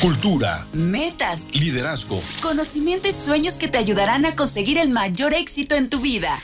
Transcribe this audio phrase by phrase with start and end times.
[0.00, 5.88] cultura, metas, liderazgo, conocimiento y sueños que te ayudarán a conseguir el mayor éxito en
[5.88, 6.38] tu vida.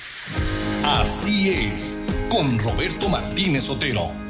[0.84, 4.23] Así es, con Roberto Martínez Otero.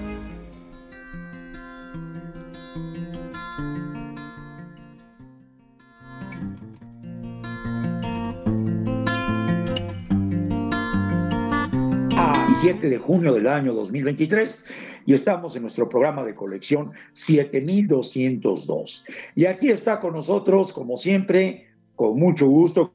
[12.84, 14.62] 7 de junio del año 2023
[15.06, 19.04] y estamos en nuestro programa de colección 7202.
[19.34, 22.92] Y aquí está con nosotros, como siempre, con mucho gusto,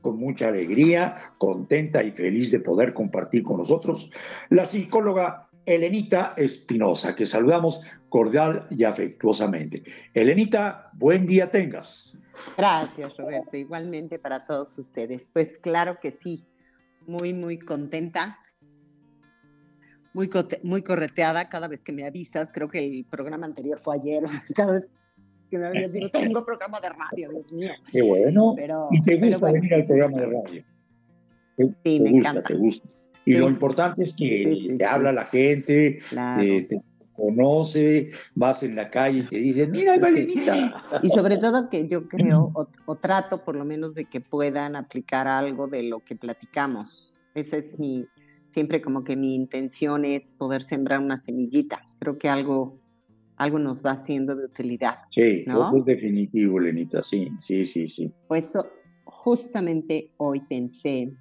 [0.00, 4.10] con mucha alegría, contenta y feliz de poder compartir con nosotros
[4.48, 9.82] la psicóloga Elenita Espinosa, que saludamos cordial y afectuosamente.
[10.14, 12.18] Elenita, buen día tengas.
[12.56, 13.58] Gracias, Roberto.
[13.58, 15.26] Igualmente para todos ustedes.
[15.34, 16.46] Pues claro que sí,
[17.06, 18.38] muy, muy contenta
[20.14, 20.30] muy,
[20.62, 22.48] muy correteada cada vez que me avisas.
[22.52, 24.22] Creo que el programa anterior fue ayer.
[24.56, 24.88] Cada vez
[25.50, 27.72] que me avisas, digo, tengo programa de radio, Dios mío.
[27.92, 28.54] Qué bueno.
[28.90, 30.64] y te gusta venir al programa de radio.
[31.84, 32.42] sí, me encanta.
[32.44, 32.88] Te gusta.
[33.26, 36.82] Y lo importante es que te habla la gente, te,
[37.14, 41.00] conoce, vas en la calle y te dicen, mira, Valenita.
[41.02, 45.26] Y sobre todo que yo creo, o, trato por lo menos de que puedan aplicar
[45.26, 47.18] algo de lo que platicamos.
[47.34, 48.06] Ese es mi,
[48.54, 51.82] siempre como que mi intención es poder sembrar una semillita.
[51.98, 52.78] Creo que algo,
[53.36, 54.98] algo nos va haciendo de utilidad.
[55.10, 55.76] Sí, ¿no?
[55.76, 58.12] es definitivo, Lenita, sí, sí, sí, sí.
[58.28, 58.56] Pues
[59.04, 61.12] justamente hoy pensé,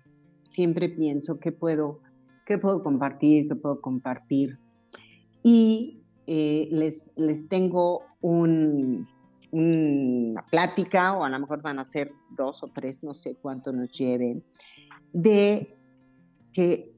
[0.44, 2.02] siempre pienso qué puedo,
[2.46, 4.60] qué puedo compartir, qué puedo compartir.
[5.42, 9.08] Y eh, les, les tengo un,
[9.52, 13.74] una plática, o a lo mejor van a ser dos o tres, no sé cuánto
[13.74, 14.44] nos lleven,
[15.12, 15.76] de
[16.54, 16.93] que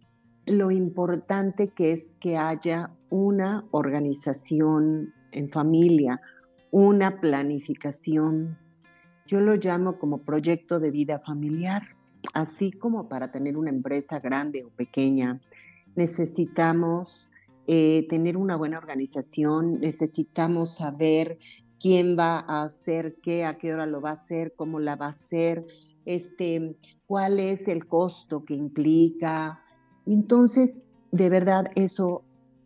[0.45, 6.21] lo importante que es que haya una organización en familia,
[6.71, 8.57] una planificación.
[9.25, 11.83] Yo lo llamo como proyecto de vida familiar,
[12.33, 15.41] así como para tener una empresa grande o pequeña.
[15.95, 17.31] Necesitamos
[17.67, 21.39] eh, tener una buena organización, necesitamos saber
[21.79, 25.07] quién va a hacer qué, a qué hora lo va a hacer, cómo la va
[25.07, 25.65] a hacer,
[26.05, 26.77] este,
[27.07, 29.64] cuál es el costo que implica,
[30.05, 30.79] entonces,
[31.11, 32.23] de verdad, eso,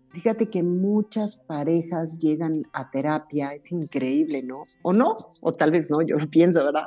[0.09, 4.63] fíjate que muchas parejas llegan a terapia, es increíble, ¿no?
[4.81, 6.85] O no, o tal vez no, yo lo pienso, ¿verdad?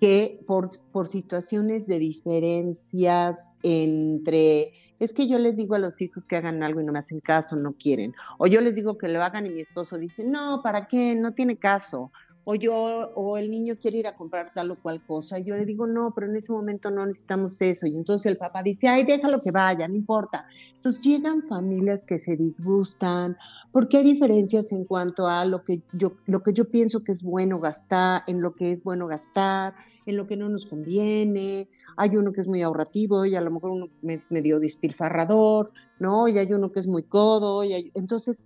[0.00, 6.26] Que por, por situaciones de diferencias entre es que yo les digo a los hijos
[6.26, 8.14] que hagan algo y no me hacen caso, no quieren.
[8.38, 11.14] O yo les digo que lo hagan y mi esposo dice, no, ¿para qué?
[11.14, 12.10] No tiene caso
[12.50, 15.54] o yo, o el niño quiere ir a comprar tal o cual cosa, y yo
[15.54, 18.88] le digo, no, pero en ese momento no necesitamos eso, y entonces el papá dice,
[18.88, 20.46] ay, déjalo que vaya, no importa.
[20.74, 23.36] Entonces llegan familias que se disgustan,
[23.70, 27.22] porque hay diferencias en cuanto a lo que yo, lo que yo pienso que es
[27.22, 29.74] bueno gastar, en lo que es bueno gastar,
[30.06, 33.50] en lo que no nos conviene, hay uno que es muy ahorrativo y a lo
[33.50, 36.28] mejor uno es medio despilfarrador, ¿no?
[36.28, 38.42] Y hay uno que es muy codo, y entonces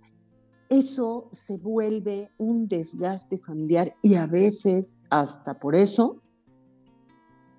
[0.69, 6.23] eso se vuelve un desgaste familiar y a veces hasta por eso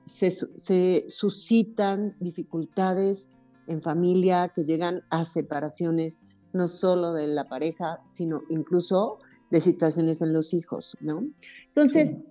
[0.04, 3.28] se, suscitan dificultades
[3.66, 6.20] en familia que llegan a separaciones
[6.52, 9.18] no solo de la pareja, sino incluso
[9.50, 11.26] de situaciones en los hijos, ¿no?
[11.66, 12.22] Entonces,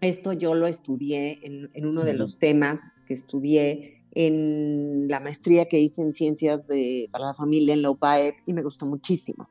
[0.00, 5.78] esto yo lo estudié en, uno de los temas que estudié en la maestría que
[5.78, 9.48] hice en ciencias de, para la familia en la UPAEP y me gustó muchísimo.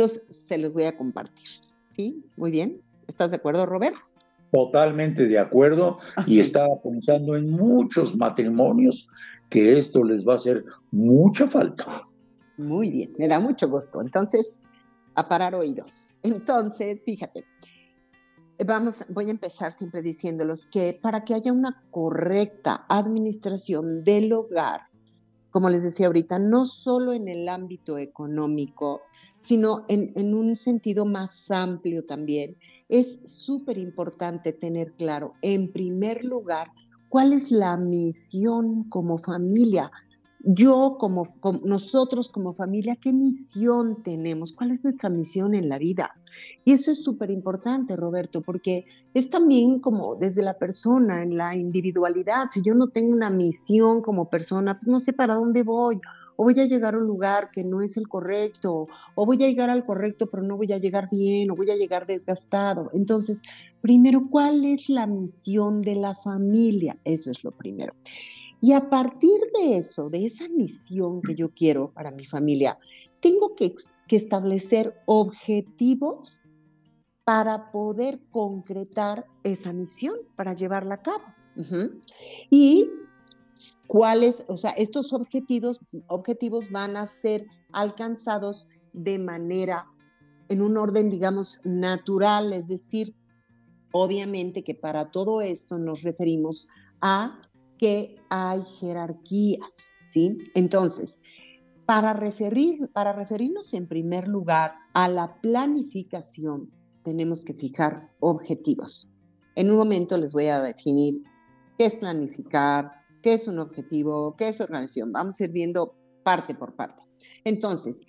[0.00, 1.46] Entonces, se los voy a compartir.
[1.94, 2.24] ¿Sí?
[2.38, 2.80] Muy bien.
[3.06, 3.96] ¿Estás de acuerdo, Robert?
[4.50, 9.06] Totalmente de acuerdo y estaba pensando en muchos matrimonios
[9.50, 12.08] que esto les va a hacer mucha falta.
[12.56, 14.00] Muy bien, me da mucho gusto.
[14.00, 14.62] Entonces,
[15.16, 16.16] a parar oídos.
[16.22, 17.44] Entonces, fíjate,
[18.66, 24.89] vamos, voy a empezar siempre diciéndolos que para que haya una correcta administración del hogar,
[25.50, 29.02] como les decía ahorita, no solo en el ámbito económico,
[29.38, 32.56] sino en, un sentido más amplio también.
[32.88, 36.70] Es súper importante tener claro, en primer lugar,
[37.08, 39.90] cuál es la misión como familia.
[40.42, 41.34] Yo como,
[41.64, 44.52] nosotros como familia, ¿qué misión tenemos?
[44.52, 46.14] ¿Cuál es nuestra misión en la vida?
[46.64, 51.54] Y eso es súper importante, Roberto, porque es también como desde la persona, en la
[51.54, 52.48] individualidad.
[52.50, 56.00] Si yo no tengo una misión como persona, pues no sé para dónde voy
[56.36, 59.46] o voy a llegar a un lugar que no es el correcto, o voy a
[59.46, 62.88] llegar al correcto pero no voy a llegar bien, o voy a llegar desgastado.
[62.94, 63.42] Entonces,
[63.82, 66.96] primero, ¿cuál es la misión de la familia?
[67.04, 67.92] Eso es lo primero.
[68.60, 72.78] Y a partir de eso, de esa misión que yo quiero para mi familia,
[73.20, 73.74] tengo que,
[74.08, 76.42] establecer objetivos
[77.22, 81.22] para poder concretar esa misión, para llevarla a cabo.
[82.50, 82.90] Y
[83.86, 89.86] cuáles, o sea, estos objetivos, objetivos van a ser alcanzados de manera,
[90.48, 93.14] en un orden, digamos, natural, es decir,
[93.92, 96.66] obviamente que para todo esto nos referimos
[97.00, 97.40] a
[97.80, 100.36] que hay jerarquías, ¿sí?
[100.54, 101.18] Entonces,
[101.86, 106.70] para, referir, para referirnos en primer lugar a la planificación,
[107.04, 109.08] tenemos que fijar objetivos.
[109.56, 111.22] En un momento les voy a definir
[111.78, 112.92] qué es planificar,
[113.22, 115.10] qué es un objetivo, qué es organización.
[115.12, 117.02] Vamos a ir viendo parte por parte.
[117.44, 118.02] Entonces,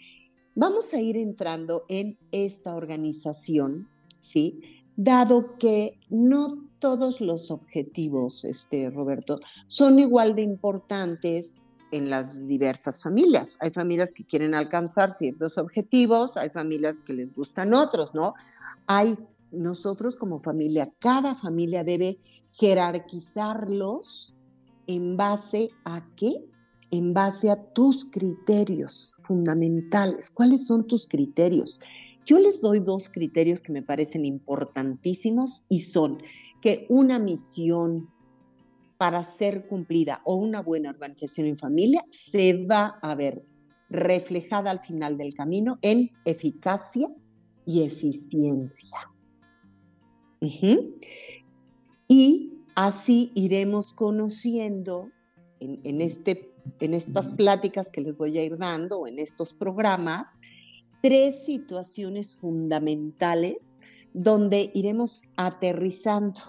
[0.54, 3.88] vamos a ir entrando en esta organización,
[4.20, 4.60] ¿sí?
[4.98, 13.02] Dado que no todos los objetivos, este, Roberto, son igual de importantes en las diversas
[13.02, 13.58] familias.
[13.62, 18.34] Hay familias que quieren alcanzar ciertos objetivos, hay familias que les gustan otros, ¿no?
[18.88, 19.18] Hay
[19.52, 22.20] nosotros como familia, cada familia debe
[22.54, 24.36] jerarquizarlos
[24.88, 26.44] en base a qué?
[26.90, 30.30] En base a tus criterios fundamentales.
[30.30, 31.80] ¿Cuáles son tus criterios?
[32.26, 36.22] Yo les doy dos criterios que me parecen importantísimos y son
[36.62, 38.10] que una misión
[38.98, 43.44] para ser cumplida o una buena organización en familia se va a ver
[43.90, 47.10] reflejada al final del camino en eficacia
[47.66, 48.98] y eficiencia.
[52.08, 55.10] Y así iremos conociendo
[55.60, 60.40] en, este, en estas pláticas que les voy a ir dando, en estos programas,
[61.02, 63.80] tres situaciones fundamentales
[64.14, 66.42] donde iremos aterrizando.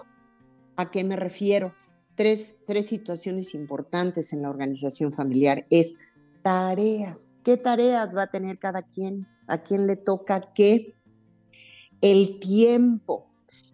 [0.75, 1.73] ¿A qué me refiero?
[2.15, 5.95] Tres, tres situaciones importantes en la organización familiar es
[6.43, 7.39] tareas.
[7.43, 9.27] ¿Qué tareas va a tener cada quien?
[9.47, 10.93] ¿A quién le toca qué?
[12.01, 13.33] El tiempo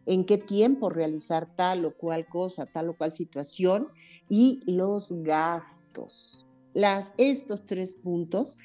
[0.09, 3.89] en qué tiempo realizar tal o cual cosa, tal o cual situación
[4.27, 6.47] y los gastos.
[6.73, 8.57] Las, estos tres puntos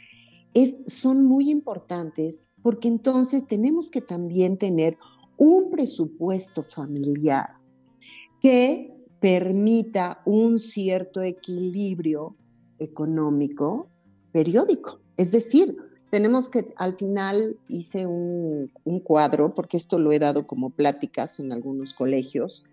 [0.86, 4.96] son muy importantes porque entonces tenemos que también tener
[5.36, 7.50] un presupuesto familiar
[8.40, 12.36] que permita un cierto equilibrio
[12.78, 13.88] económico
[14.32, 15.00] periódico.
[15.16, 15.76] Es decir,
[16.10, 18.70] tenemos que, al final hice un,
[19.02, 22.64] cuadro, porque esto lo he dado como pláticas en algunos colegios,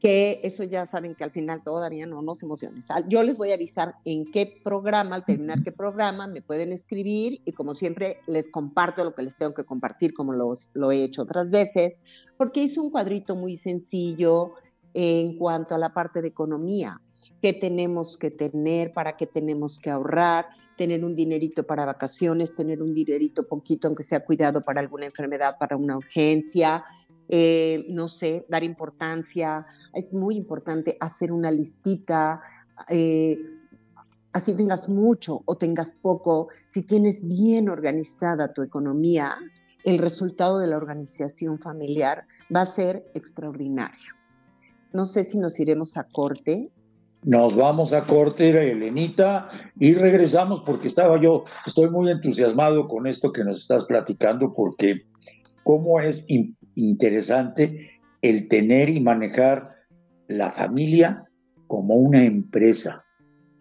[0.00, 2.86] que eso ya saben que al final todavía no nos emociones.
[3.08, 7.42] Yo les voy a avisar en qué programa, al terminar qué programa, me pueden escribir
[7.44, 11.04] y como siempre les comparto lo que les tengo que compartir como los, lo he
[11.04, 12.00] hecho otras veces,
[12.38, 14.54] porque hice un cuadrito muy sencillo
[14.94, 17.00] en cuanto a la parte de economía,
[17.42, 22.82] qué tenemos que tener, para qué tenemos que ahorrar, tener un dinerito para vacaciones, tener
[22.82, 26.84] un dinerito poquito, aunque sea cuidado para alguna enfermedad, para una urgencia,
[27.32, 29.66] eh, no sé, dar importancia.
[29.94, 32.40] Es muy importante hacer una listita.
[32.88, 33.38] Eh,
[34.32, 39.36] así tengas mucho o tengas poco, si tienes bien organizada tu economía,
[39.84, 44.14] el resultado de la organización familiar va a ser extraordinario.
[44.92, 46.70] No sé si nos iremos a corte
[47.22, 49.48] nos vamos a corte, Elenita,
[49.78, 55.02] y regresamos porque estaba yo, estoy muy entusiasmado con esto que nos estás platicando porque
[55.62, 56.24] cómo es
[56.88, 59.70] interesante el tener y manejar
[60.28, 61.24] la familia
[61.66, 63.04] como una empresa,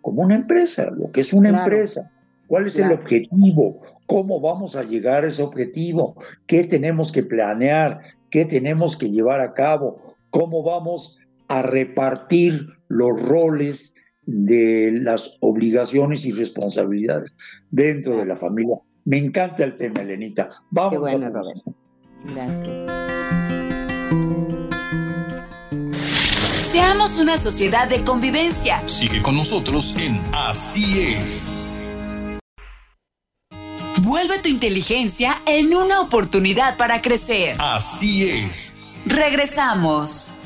[0.01, 2.12] como una empresa, lo que es una empresa.
[2.48, 3.79] ¿Cuál es el objetivo?
[4.08, 6.15] ¿Cómo vamos a llegar a ese objetivo?
[6.48, 8.00] ¿Qué tenemos que planear?
[8.32, 10.01] ¿Qué tenemos que llevar a cabo?
[10.32, 13.93] ¿Cómo vamos a repartir los roles
[14.25, 17.36] de las obligaciones y responsabilidades
[17.72, 18.77] dentro de la familia.
[19.05, 20.50] Me encanta el tema, Elenita.
[20.70, 20.91] Vamos.
[20.91, 21.74] Qué bueno, Roberto.
[22.25, 23.09] Gracias.
[26.71, 28.88] Seamos una sociedad de convivencia.
[28.88, 31.47] Sigue con nosotros en Así es.
[34.03, 37.55] Vuelve tu inteligencia en una oportunidad para crecer.
[37.57, 38.95] Así es.
[39.07, 40.43] Regresamos.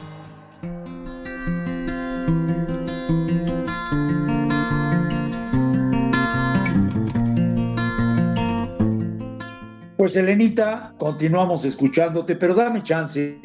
[9.97, 13.41] Pues Elenita, continuamos escuchándote, pero dame chance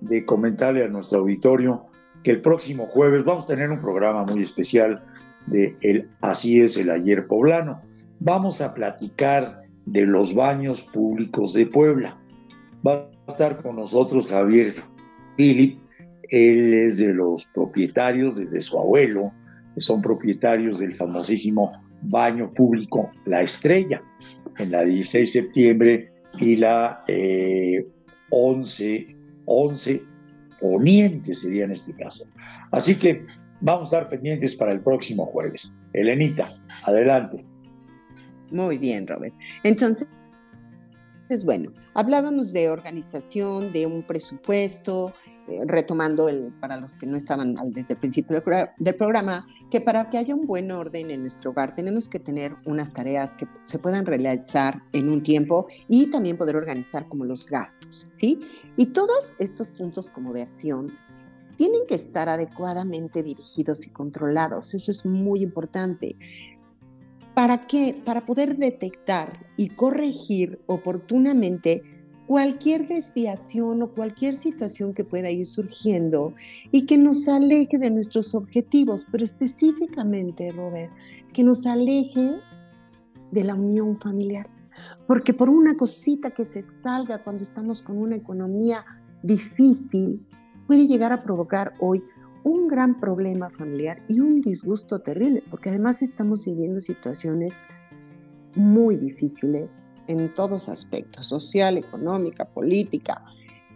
[0.00, 1.85] de comentarle a nuestro auditorio
[2.26, 5.00] que el próximo jueves vamos a tener un programa muy especial
[5.46, 7.82] de el Así es el ayer poblano.
[8.18, 12.18] Vamos a platicar de los baños públicos de Puebla.
[12.84, 14.74] Va a estar con nosotros Javier
[15.36, 15.78] Philip,
[16.28, 19.30] él es de los propietarios, desde su abuelo,
[19.76, 24.02] que son propietarios del famosísimo baño público La Estrella
[24.58, 27.04] en la 16 de septiembre y la
[28.30, 30.15] 11, 11
[30.70, 32.26] poniente sería en este caso.
[32.72, 33.24] Así que
[33.60, 35.72] vamos a estar pendientes para el próximo jueves.
[35.92, 36.50] Elenita,
[36.84, 37.44] adelante.
[38.50, 39.34] Muy bien, Robert.
[39.64, 40.06] Entonces,
[41.28, 45.12] es bueno, hablábamos de organización, de un presupuesto,
[45.66, 48.40] retomando el, para los que no estaban desde el principio
[48.78, 52.54] del, programa, que para que haya un buen orden en nuestro hogar tenemos que tener
[52.64, 57.46] unas tareas que se puedan realizar en un tiempo y también poder organizar como los
[57.46, 58.40] gastos, ¿sí?
[58.76, 60.92] Y todos estos puntos como de acción
[61.56, 66.16] tienen que estar adecuadamente dirigidos y controlados, eso es muy importante.
[67.34, 68.00] ¿Para qué?
[68.04, 71.82] Para poder detectar y corregir oportunamente
[72.26, 76.34] cualquier desviación o cualquier situación que pueda ir surgiendo
[76.72, 80.92] y que nos aleje de nuestros objetivos, pero específicamente, Robert,
[81.32, 82.36] que nos aleje
[83.30, 84.48] de la unión familiar.
[85.06, 88.84] Porque por una cosita que se salga cuando estamos con una economía
[89.22, 90.26] difícil,
[90.66, 92.02] puede llegar a provocar hoy
[92.42, 97.56] un gran problema familiar y un disgusto terrible, porque además estamos viviendo situaciones
[98.54, 103.24] muy difíciles en todos aspectos, social, económica, política,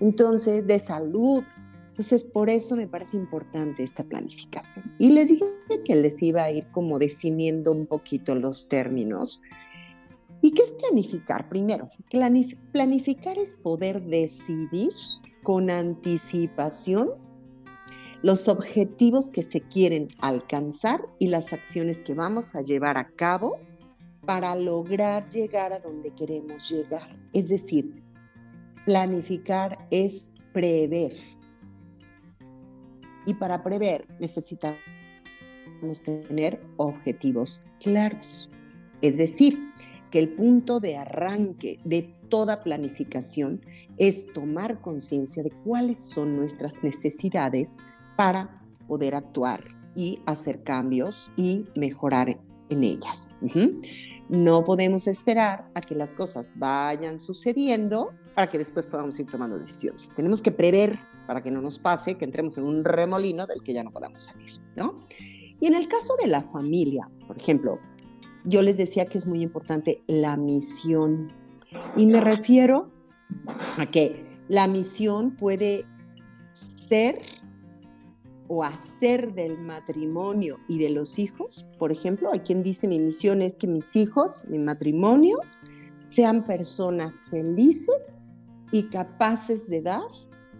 [0.00, 1.42] entonces de salud.
[1.90, 4.94] Entonces, por eso me parece importante esta planificación.
[4.98, 5.44] Y les dije
[5.84, 9.42] que les iba a ir como definiendo un poquito los términos.
[10.40, 11.48] ¿Y qué es planificar?
[11.48, 11.88] Primero,
[12.72, 14.90] planificar es poder decidir
[15.42, 17.10] con anticipación
[18.22, 23.58] los objetivos que se quieren alcanzar y las acciones que vamos a llevar a cabo
[24.30, 27.08] para lograr llegar a donde queremos llegar.
[27.32, 28.00] Es decir,
[28.84, 31.16] planificar es prever.
[33.26, 34.78] Y para prever necesitamos
[36.04, 38.48] tener objetivos claros.
[39.02, 39.58] Es decir,
[40.12, 43.60] que el punto de arranque de toda planificación
[43.96, 47.74] es tomar conciencia de cuáles son nuestras necesidades
[48.16, 49.64] para poder actuar
[49.96, 53.28] y hacer cambios y mejorar en ellas.
[54.30, 59.58] No podemos esperar a que las cosas vayan sucediendo para que después podamos ir tomando
[59.58, 60.08] decisiones.
[60.14, 60.96] Tenemos que prever
[61.26, 64.26] para que no nos pase que entremos en un remolino del que ya no podamos
[64.26, 65.00] salir, ¿no?
[65.58, 67.80] Y en el caso de la familia, por ejemplo,
[68.44, 71.26] yo les decía que es muy importante la misión.
[71.96, 72.88] Y me refiero
[73.78, 75.84] a que la misión puede
[76.52, 77.18] ser
[78.52, 81.70] o hacer del matrimonio y de los hijos.
[81.78, 85.38] Por ejemplo, hay quien dice mi misión es que mis hijos, mi matrimonio,
[86.06, 88.12] sean personas felices
[88.72, 90.02] y capaces de dar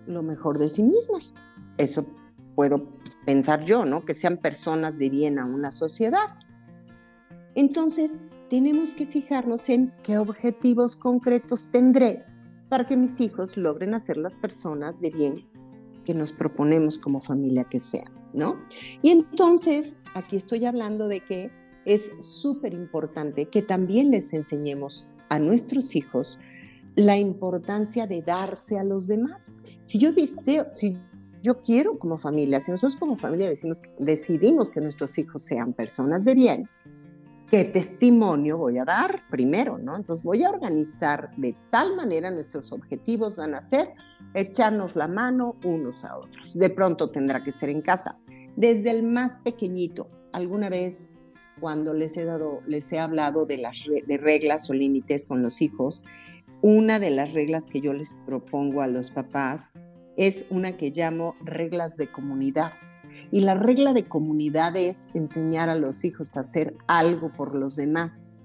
[0.07, 1.35] lo mejor de sí mismas.
[1.79, 2.07] Eso
[2.55, 2.87] puedo
[3.27, 4.05] pensar yo, ¿no?
[4.05, 6.39] Que sean personas de bien a una sociedad.
[7.57, 8.21] Entonces,
[8.51, 12.25] tenemos que fijarnos en qué objetivos concretos tendré
[12.69, 15.35] para que mis hijos logren hacer las personas de bien
[16.11, 18.57] que nos proponemos como familia que sea, ¿no?
[19.01, 21.53] Y entonces, aquí estoy hablando de que
[21.85, 26.37] es súper importante que también les enseñemos a nuestros hijos
[26.97, 29.63] la importancia de darse a los demás.
[29.85, 30.99] Si yo deseo, si
[31.43, 36.25] yo quiero como familia, si nosotros como familia decimos, decidimos que nuestros hijos sean personas
[36.25, 36.69] de bien,
[37.51, 39.97] qué testimonio voy a dar primero, ¿no?
[39.97, 43.93] Entonces voy a organizar de tal manera nuestros objetivos van a ser
[44.35, 46.57] echarnos la mano unos a otros.
[46.57, 48.17] De pronto tendrá que ser en casa.
[48.57, 51.09] Desde el más pequeñito, alguna vez
[51.61, 53.77] cuando les he dado, les he hablado de las
[54.07, 56.05] de reglas o límites con los hijos,
[56.63, 59.73] una de las reglas que yo les propongo a los papás
[60.17, 62.73] es una que llamo reglas de comunidad.
[63.31, 67.77] Y la regla de comunidad es enseñar a los hijos a hacer algo por los
[67.77, 68.45] demás.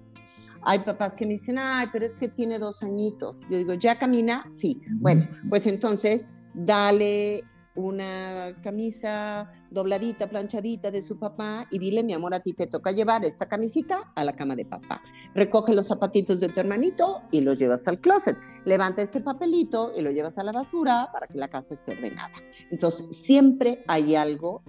[0.62, 3.42] Hay papás que me dicen, ay, pero es que tiene dos añitos.
[3.50, 4.46] Yo digo, ¿ya camina?
[4.50, 4.82] Sí.
[4.96, 7.44] Bueno, pues entonces dale
[7.76, 12.92] una camisa dobladita, planchadita de su papá y dile, mi amor, a ti te toca
[12.92, 15.02] llevar esta camisita a la cama de papá.
[15.34, 18.38] Recoge los zapatitos de tu hermanito y los llevas al closet.
[18.66, 22.34] Levanta este papelito y lo llevas a la basura para que la casa esté ordenada.
[22.72, 24.64] Entonces, siempre hay algo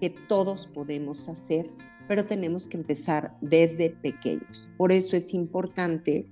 [0.00, 1.70] que todos podemos hacer,
[2.08, 4.68] pero tenemos que empezar desde pequeños.
[4.76, 6.26] Por eso es importante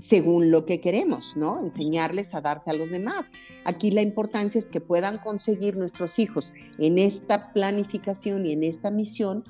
[0.00, 1.60] según lo que queremos, ¿no?
[1.60, 3.30] Enseñarles a darse a los demás.
[3.64, 8.90] Aquí la importancia es que puedan conseguir nuestros hijos en esta planificación y en esta
[8.90, 9.44] misión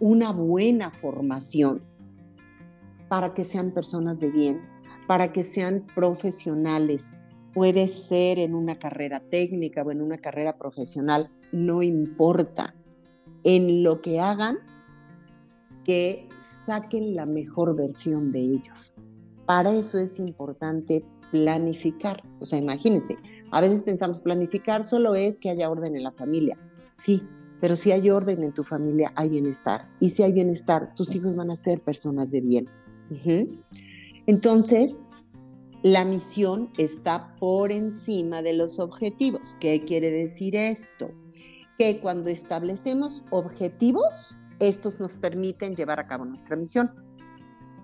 [0.00, 1.82] una buena formación
[3.08, 4.60] para que sean personas de bien,
[5.06, 7.14] para que sean profesionales.
[7.52, 12.74] Puede ser en una carrera técnica o en una carrera profesional, no importa.
[13.44, 14.58] En lo que hagan,
[15.84, 16.28] que
[16.64, 18.96] saquen la mejor versión de ellos.
[19.46, 22.22] Para eso es importante planificar.
[22.40, 23.16] O sea, imagínate,
[23.50, 26.56] a veces pensamos planificar solo es que haya orden en la familia.
[26.94, 27.22] Sí,
[27.60, 29.88] pero si hay orden en tu familia, hay bienestar.
[30.00, 32.66] Y si hay bienestar, tus hijos van a ser personas de bien.
[34.26, 35.02] Entonces,
[35.82, 39.56] la misión está por encima de los objetivos.
[39.60, 41.10] ¿Qué quiere decir esto?
[41.78, 46.90] Que cuando establecemos objetivos, estos nos permiten llevar a cabo nuestra misión.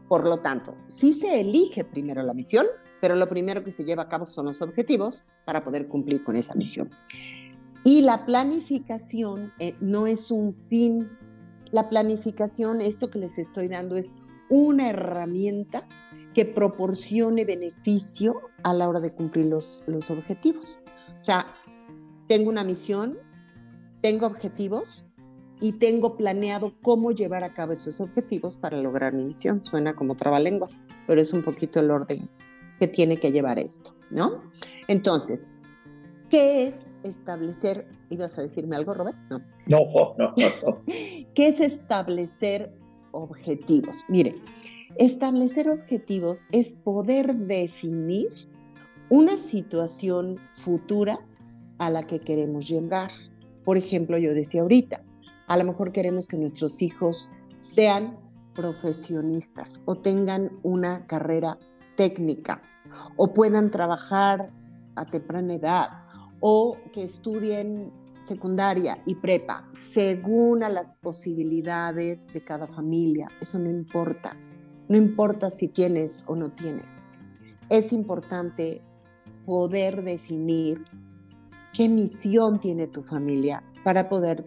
[0.08, 2.66] Por lo tanto, sí se elige primero la misión,
[3.00, 6.36] pero lo primero que se lleva a cabo son los objetivos para poder cumplir con
[6.36, 6.90] esa misión.
[7.84, 11.08] Y la planificación eh, no es un fin.
[11.70, 14.16] La planificación, esto que les estoy dando, es
[14.48, 15.86] una herramienta
[16.34, 20.78] que proporcione beneficio a la hora de cumplir los, los objetivos.
[21.20, 21.46] O sea,
[22.28, 23.18] tengo una misión,
[24.02, 25.07] tengo objetivos,
[25.60, 29.60] y tengo planeado cómo llevar a cabo esos objetivos para lograr mi misión.
[29.60, 32.28] Suena como trabalenguas, pero es un poquito el orden
[32.78, 34.42] que tiene que llevar esto, ¿no?
[34.86, 35.48] Entonces,
[36.30, 37.88] ¿qué es establecer?
[38.08, 39.16] ¿Ibas a decirme algo, Robert?
[39.30, 39.40] No.
[39.66, 40.82] No, no, no.
[40.86, 42.72] ¿Qué es establecer
[43.10, 44.04] objetivos?
[44.08, 44.36] Mire,
[44.96, 48.28] establecer objetivos es poder definir
[49.10, 51.18] una situación futura
[51.78, 53.10] a la que queremos llegar.
[53.64, 55.02] Por ejemplo, yo decía ahorita,
[55.48, 58.18] a lo mejor queremos que nuestros hijos sean
[58.54, 61.58] profesionistas o tengan una carrera
[61.96, 62.60] técnica
[63.16, 64.50] o puedan trabajar
[64.94, 65.88] a temprana edad
[66.40, 67.90] o que estudien
[68.20, 73.28] secundaria y prepa, según a las posibilidades de cada familia.
[73.40, 74.36] Eso no importa.
[74.88, 77.08] No importa si tienes o no tienes.
[77.70, 78.82] Es importante
[79.46, 80.84] poder definir
[81.72, 84.44] qué misión tiene tu familia para poder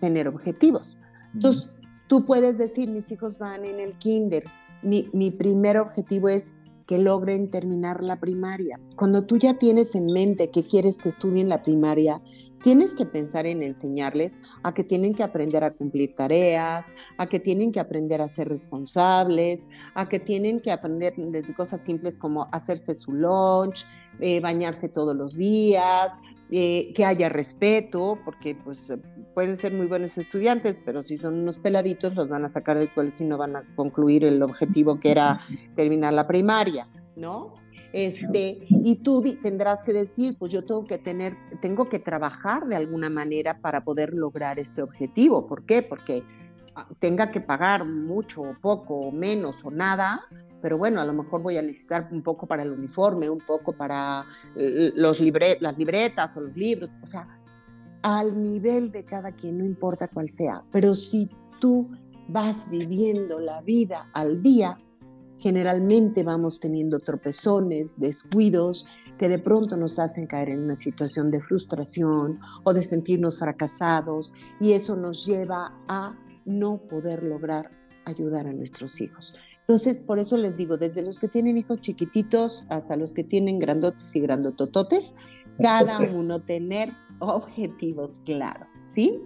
[0.00, 0.96] tener objetivos.
[1.34, 1.70] Entonces,
[2.06, 4.44] tú puedes decir, mis hijos van en el kinder,
[4.82, 6.54] mi, mi primer objetivo es
[6.86, 8.78] que logren terminar la primaria.
[8.96, 12.22] Cuando tú ya tienes en mente que quieres que estudien la primaria,
[12.62, 17.40] tienes que pensar en enseñarles a que tienen que aprender a cumplir tareas, a que
[17.40, 22.48] tienen que aprender a ser responsables, a que tienen que aprender desde cosas simples como
[22.52, 23.86] hacerse su lunch,
[24.20, 26.18] eh, bañarse todos los días,
[26.50, 28.92] eh, que haya respeto, porque pues
[29.34, 32.88] pueden ser muy buenos estudiantes, pero si son unos peladitos los van a sacar del
[32.90, 35.40] colegio y no van a concluir el objetivo que era
[35.74, 37.54] terminar la primaria, ¿no?
[37.96, 42.76] Este, y tú tendrás que decir, pues yo tengo que tener, tengo que trabajar de
[42.76, 45.46] alguna manera para poder lograr este objetivo.
[45.46, 45.80] ¿Por qué?
[45.80, 46.22] Porque
[46.74, 50.20] ah, tenga que pagar mucho o poco o menos o nada,
[50.60, 53.72] pero bueno, a lo mejor voy a necesitar un poco para el uniforme, un poco
[53.72, 55.18] para eh, los
[55.60, 57.26] las libretas o los libros, o sea,
[58.02, 61.30] al nivel de cada quien, no importa cuál sea, pero si
[61.62, 61.88] tú
[62.28, 64.76] vas viviendo la vida al día,
[65.38, 68.86] generalmente vamos teniendo tropezones, descuidos,
[69.18, 74.34] que de pronto nos hacen caer en una situación de frustración o de sentirnos fracasados
[74.60, 77.70] y eso nos lleva a no poder lograr
[78.04, 79.34] ayudar a nuestros hijos.
[79.60, 83.58] Entonces, por eso les digo, desde los que tienen hijos chiquititos hasta los que tienen
[83.58, 85.12] grandotes y grandotototes,
[85.60, 89.20] cada uno tener objetivos claros, ¿sí?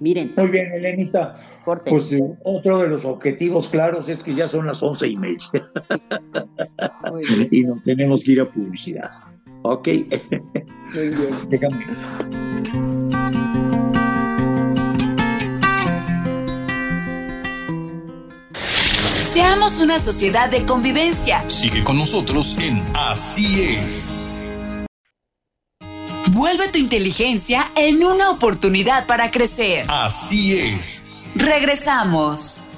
[0.00, 0.32] Miren.
[0.36, 1.36] Muy bien, Elenita.
[1.64, 5.38] Pues eh, otro de los objetivos claros es que ya son las once y media.
[7.50, 9.10] y nos tenemos que ir a publicidad.
[9.62, 9.88] Ok.
[9.88, 11.48] Muy bien.
[11.50, 11.84] Déjame.
[18.52, 21.48] Seamos una sociedad de convivencia.
[21.48, 24.29] Sigue con nosotros en Así es.
[26.40, 29.84] Vuelve tu inteligencia en una oportunidad para crecer.
[29.90, 31.26] Así es.
[31.34, 32.72] Regresamos.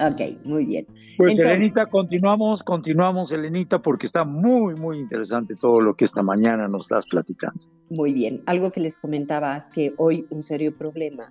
[0.00, 0.86] Ok, muy bien.
[1.18, 6.68] Pues Elenita, continuamos, continuamos, Elenita, porque está muy, muy interesante todo lo que esta mañana
[6.68, 7.66] nos estás platicando.
[7.90, 8.42] Muy bien.
[8.46, 11.30] Algo que les comentaba es que hoy un serio problema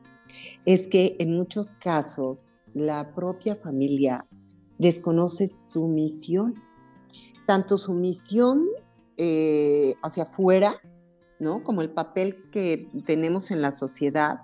[0.66, 4.26] es que en muchos casos la propia familia
[4.78, 6.56] desconoce su misión,
[7.46, 8.68] tanto su misión
[9.18, 10.80] eh, hacia afuera,
[11.40, 11.64] ¿no?
[11.64, 14.40] Como el papel que tenemos en la sociedad,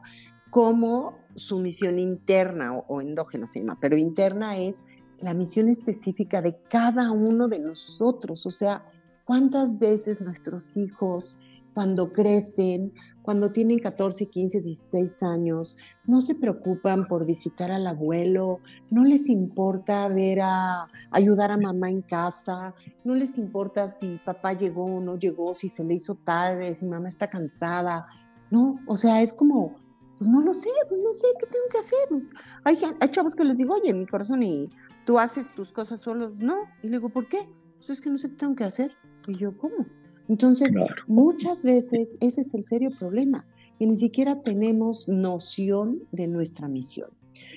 [0.49, 4.83] como su misión interna o, o endógena se llama, pero interna es
[5.19, 8.85] la misión específica de cada uno de nosotros, o sea,
[9.25, 11.37] cuántas veces nuestros hijos
[11.79, 18.59] cuando crecen, cuando tienen 14, 15, 16 años, no se preocupan por visitar al abuelo,
[18.89, 24.51] no les importa ver a ayudar a mamá en casa, no les importa si papá
[24.51, 28.07] llegó o no llegó, si se le hizo tarde, si mamá está cansada.
[28.51, 29.77] No, o sea, es como
[30.17, 32.93] Pues no lo sé, pues no sé qué tengo que hacer.
[32.99, 34.69] Hay, chavos que les digo, oye, mi corazón, ¿y
[35.05, 36.39] tú haces tus cosas solos?
[36.39, 36.57] No.
[36.83, 37.47] Y le digo, ¿por qué?
[37.77, 38.91] Pues es que no sé qué tengo que hacer.
[39.27, 39.85] Y yo, ¿cómo?
[40.29, 40.73] Entonces,
[41.07, 43.45] muchas veces ese es el serio problema,
[43.79, 47.09] que ni siquiera tenemos noción de nuestra misión.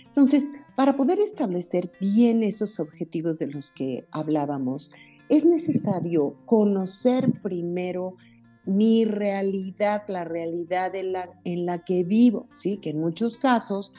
[0.06, 4.90] Entonces, para poder establecer bien esos objetivos de los que hablábamos,
[5.28, 8.16] es necesario conocer primero
[8.64, 12.78] mi realidad, la realidad en la, en la que vivo, ¿sí?
[12.78, 13.92] que en muchos casos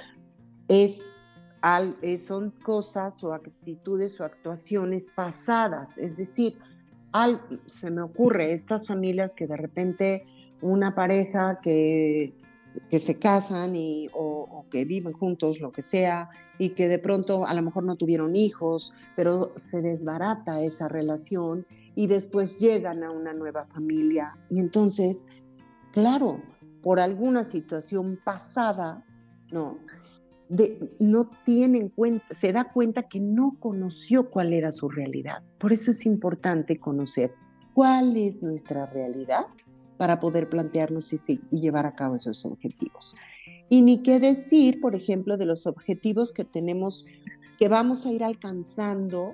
[0.67, 1.01] es,
[2.25, 6.57] son cosas o actitudes o actuaciones pasadas, es decir,
[7.65, 10.25] se me ocurre estas familias que de repente
[10.61, 12.33] una pareja que
[12.89, 17.45] que se casan y, o, que viven juntos, lo que sea, y que de pronto
[17.45, 23.11] a lo mejor no tuvieron hijos, pero se desbarata esa relación y después llegan a
[23.11, 24.37] una nueva familia.
[24.49, 25.25] Y entonces,
[25.91, 26.41] claro,
[26.81, 29.05] por alguna situación pasada,
[29.51, 29.77] no,
[30.99, 35.43] no tiene en cuenta, se da cuenta que no conoció cuál era su realidad.
[35.59, 37.33] Por eso es importante conocer
[37.73, 39.45] cuál es nuestra realidad
[39.97, 43.15] para poder plantearnos y, llevar a cabo esos objetivos.
[43.69, 47.05] Y ni qué decir, por ejemplo, de los objetivos que tenemos,
[47.57, 49.33] que vamos a ir alcanzando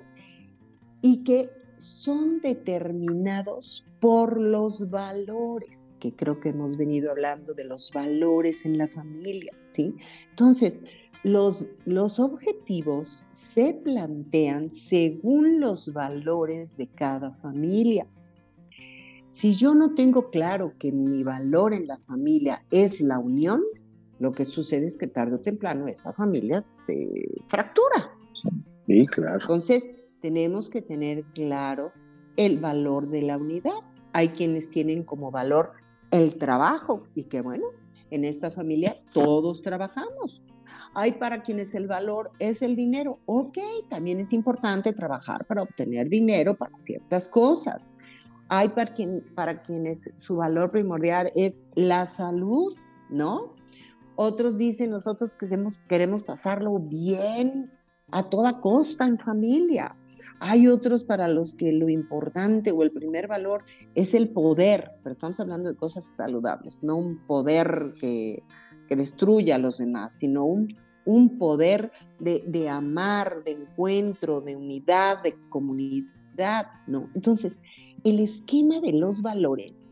[1.02, 7.90] y que son determinados por los valores, que creo que hemos venido hablando de los
[7.92, 9.94] valores en la familia, ¿sí?
[10.30, 10.80] Entonces,
[11.22, 18.06] los, los objetivos se plantean según los valores de cada familia.
[19.28, 23.62] Si yo no tengo claro que mi valor en la familia es la unión,
[24.18, 27.08] lo que sucede es que tarde o temprano esa familia se
[27.48, 28.10] fractura.
[28.86, 29.40] Sí, claro.
[29.40, 31.92] Entonces, tenemos que tener claro
[32.36, 33.80] el valor de la unidad.
[34.12, 35.72] Hay quienes tienen como valor
[36.10, 37.66] el trabajo y que bueno,
[38.10, 40.42] en esta familia todos trabajamos.
[40.94, 43.18] Hay para quienes el valor es el dinero.
[43.26, 47.96] Ok, también es importante trabajar para obtener dinero para ciertas cosas.
[48.48, 52.72] Hay para, quien, para quienes su valor primordial es la salud,
[53.08, 53.54] ¿no?
[54.16, 57.70] Otros dicen, nosotros queremos, queremos pasarlo bien
[58.10, 59.96] a toda costa en familia.
[60.40, 63.62] Hay otros para los que lo importante o el primer valor
[63.94, 68.42] es el poder, pero estamos hablando de cosas saludables, no un poder que,
[68.88, 70.74] destruya a los demás, sino un,
[71.04, 77.08] un poder de, de, amar, de encuentro, de unidad, de comunidad, ¿no?
[77.14, 77.62] Entonces,
[78.02, 79.86] el esquema de los valores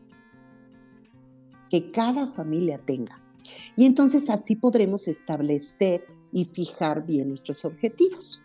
[1.69, 3.21] que cada familia tenga.
[3.77, 8.41] Y entonces así podremos establecer y fijar bien nuestros objetivos.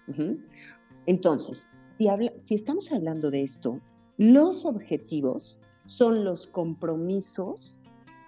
[1.06, 1.66] Entonces,
[1.98, 3.80] si, estamos hablando de esto,
[4.16, 7.80] los objetivos son los compromisos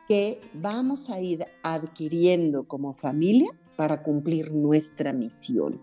[0.08, 5.80] que vamos a ir adquiriendo como familia para cumplir nuestra misión.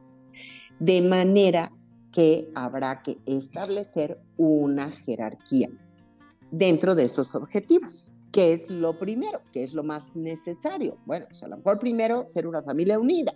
[0.79, 1.71] De manera
[2.11, 5.69] que habrá que establecer una jerarquía
[6.51, 8.11] dentro de esos objetivos.
[8.31, 9.41] ¿Qué es lo primero?
[9.51, 10.97] ¿Qué es lo más necesario?
[11.05, 13.33] Bueno, pues a lo mejor primero ser una familia unida.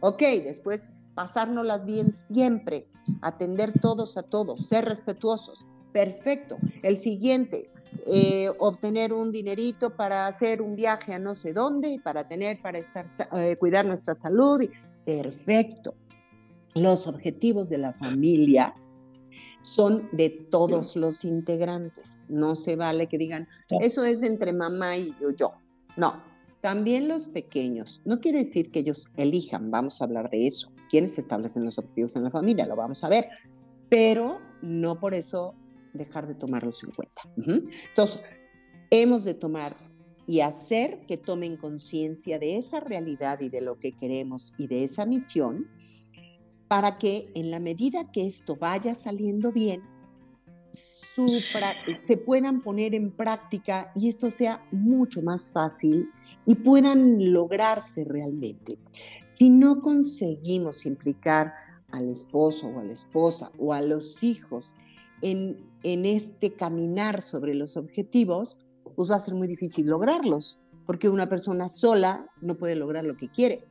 [0.00, 2.86] Ok, después pasárnoslas bien siempre,
[3.20, 5.66] atender todos a todos, ser respetuosos.
[5.92, 6.56] Perfecto.
[6.82, 7.70] El siguiente,
[8.06, 12.60] eh, obtener un dinerito para hacer un viaje a no sé dónde y para tener,
[12.62, 14.62] para estar, eh, cuidar nuestra salud.
[15.04, 15.94] Perfecto
[16.74, 18.74] los objetivos de la familia
[19.62, 22.22] son de todos los integrantes.
[22.28, 25.52] No se vale que digan, eso es entre mamá y yo, yo.
[25.96, 26.22] No,
[26.62, 28.00] también los pequeños.
[28.04, 30.72] No quiere decir que ellos elijan, vamos a hablar de eso.
[30.88, 32.66] ¿Quiénes establecen los objetivos en la familia?
[32.66, 33.28] Lo vamos a ver.
[33.90, 35.54] Pero no por eso
[35.92, 37.22] dejar de tomarlos en cuenta.
[37.36, 38.20] Entonces,
[38.90, 39.74] hemos de tomar
[40.24, 44.84] y hacer que tomen conciencia de esa realidad y de lo que queremos y de
[44.84, 45.68] esa misión
[46.68, 49.82] para que en la medida que esto vaya saliendo bien,
[51.96, 56.08] se puedan poner en práctica y esto sea mucho más fácil
[56.46, 58.78] y puedan lograrse realmente.
[59.30, 61.52] Si no conseguimos implicar
[61.90, 64.76] al esposo o a la esposa o a los hijos
[65.20, 68.58] en, en este caminar sobre los objetivos,
[68.96, 73.16] pues va a ser muy difícil lograrlos, porque una persona sola no puede lograr lo
[73.16, 73.64] que quiere,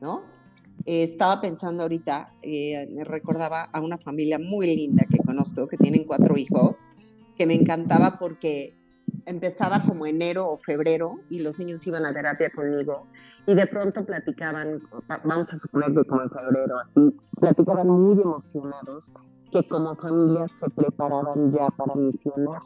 [0.00, 0.37] ¿no?
[0.86, 5.76] Eh, estaba pensando ahorita, eh, me recordaba a una familia muy linda que conozco, que
[5.76, 6.86] tienen cuatro hijos,
[7.36, 8.74] que me encantaba porque
[9.26, 13.06] empezaba como enero o febrero y los niños iban a terapia conmigo
[13.46, 14.82] y de pronto platicaban,
[15.24, 19.10] vamos a suponer que como en febrero así, platicaban muy emocionados
[19.50, 22.60] que como familia se preparaban ya para misionar.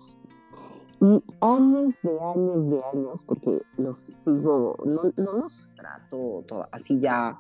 [1.01, 7.39] Y años de años de años, porque los sigo, no, los trato así ya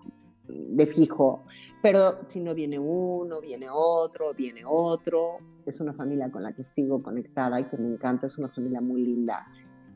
[0.69, 1.45] de fijo,
[1.83, 5.39] pero si no viene uno, viene otro, viene otro.
[5.67, 8.81] Es una familia con la que sigo conectada y que me encanta, es una familia
[8.81, 9.47] muy linda.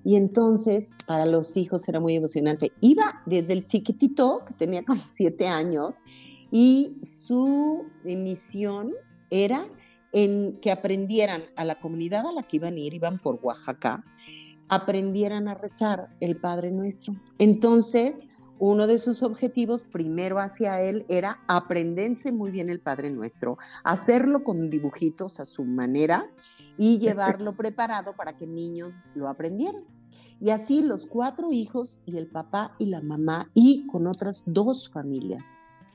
[0.04, 2.72] Y entonces, para los hijos era muy emocionante.
[2.80, 5.96] Iba desde el chiquitito, que tenía como siete años,
[6.50, 8.92] y su misión
[9.30, 9.66] era
[10.12, 14.04] en que aprendieran a la comunidad a la que iban a ir, iban por Oaxaca,
[14.68, 17.14] aprendieran a rezar el Padre Nuestro.
[17.38, 18.26] Entonces,
[18.58, 24.44] uno de sus objetivos primero hacia él era aprenderse muy bien el Padre Nuestro, hacerlo
[24.44, 26.30] con dibujitos a su manera
[26.78, 29.84] y llevarlo preparado para que niños lo aprendieran.
[30.40, 34.90] Y así los cuatro hijos y el papá y la mamá y con otras dos
[34.90, 35.44] familias.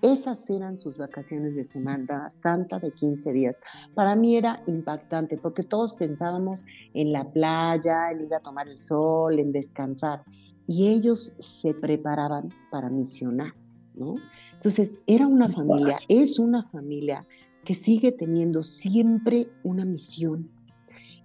[0.02, 3.62] Esas eran sus vacaciones de Semana Santa de 15 días.
[3.94, 8.80] Para mí era impactante porque todos pensábamos en la playa, en ir a tomar el
[8.80, 10.24] sol, en descansar.
[10.72, 13.54] Y ellos se preparaban para misionar,
[13.94, 14.16] ¿no?
[14.54, 17.28] Entonces, era una familia, es una familia
[17.66, 20.50] que sigue teniendo siempre una misión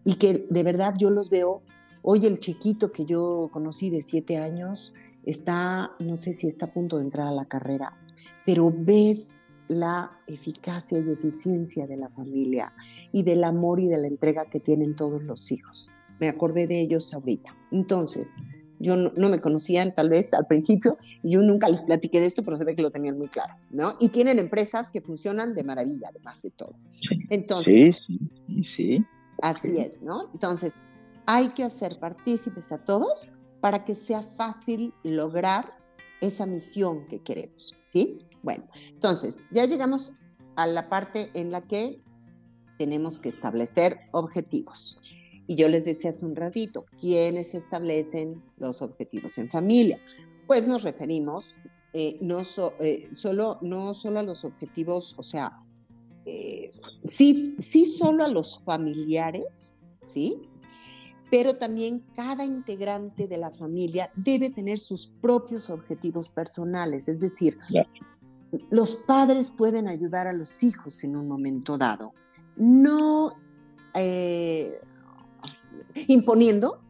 [0.05, 1.63] y que de verdad yo los veo
[2.09, 6.73] Hoy el chiquito que yo conocí de siete años está, no sé si está a
[6.73, 7.99] punto de entrar a la carrera,
[8.47, 9.35] pero ves
[9.67, 12.73] la eficacia y eficiencia de la familia
[13.11, 15.91] y del amor y de la entrega que tienen todos los hijos.
[16.21, 17.57] Me acordé de ellos ahorita.
[17.73, 18.31] Entonces,
[18.79, 22.43] yo no, me conocían tal vez al principio y yo nunca les platiqué de esto,
[22.43, 23.97] pero se ve que lo tenían muy claro, ¿no?
[24.01, 26.75] Y tienen empresas que funcionan de maravilla, además de todo.
[27.31, 29.07] Entonces, sí, sí, sí.
[29.43, 30.31] Así es, ¿no?
[30.33, 30.83] Entonces,
[31.27, 35.77] hay que hacer partícipes a todos para que sea fácil lograr
[36.21, 38.19] esa misión que queremos, ¿sí?
[38.43, 40.15] Bueno, entonces ya llegamos
[40.57, 42.01] a la parte en la que
[42.79, 44.99] tenemos que establecer objetivos.
[45.47, 50.01] Y yo les decía hace un ratito, ¿quiénes establecen los objetivos en familia?
[50.47, 51.55] Pues nos referimos
[51.99, 52.43] eh, no,
[52.81, 55.63] eh, solo, no solo a los objetivos, o sea,
[56.27, 56.71] eh,
[57.05, 59.47] sí, sí solo a los familiares,
[60.03, 60.43] ¿sí?
[61.31, 67.59] pero también cada integrante de la familia debe tener sus propios objetivos personales, es decir,
[68.69, 72.13] los padres pueden ayudar a los hijos en un momento dado,
[72.59, 73.33] no
[76.07, 76.81] imponiendo,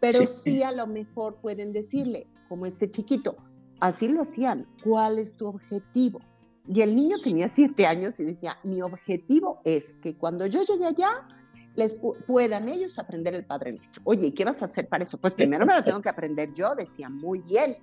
[0.00, 0.62] pero sí.
[0.62, 3.36] a lo mejor pueden decirle, como este chiquito,
[3.80, 6.20] así lo hacían, ¿cuál es tu objetivo?
[6.68, 10.86] Y el niño tenía siete años y decía, mi objetivo es que cuando yo llegue
[10.86, 11.26] allá,
[11.74, 14.02] les puedan ellos aprender el Padre Nuestro.
[14.04, 15.18] Oye, ¿y qué vas a hacer para eso?
[15.18, 17.76] Pues primero me lo tengo que aprender yo, decía, muy bien.